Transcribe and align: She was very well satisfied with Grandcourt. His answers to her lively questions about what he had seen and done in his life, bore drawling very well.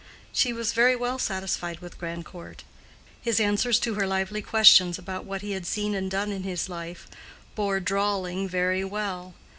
She 0.33 0.51
was 0.51 0.73
very 0.73 0.95
well 0.95 1.19
satisfied 1.19 1.77
with 1.77 1.99
Grandcourt. 1.99 2.63
His 3.21 3.39
answers 3.39 3.77
to 3.81 3.93
her 3.93 4.07
lively 4.07 4.41
questions 4.41 4.97
about 4.97 5.25
what 5.25 5.43
he 5.43 5.51
had 5.51 5.67
seen 5.67 5.93
and 5.93 6.09
done 6.09 6.31
in 6.31 6.41
his 6.41 6.67
life, 6.67 7.07
bore 7.53 7.79
drawling 7.79 8.49
very 8.49 8.83
well. 8.83 9.35